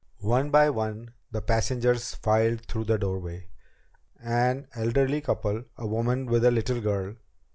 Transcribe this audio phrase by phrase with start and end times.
[0.21, 3.49] One by one the passengers filed through the doorway.
[4.19, 5.65] An elderly couple.
[5.77, 7.17] A woman with a little girl.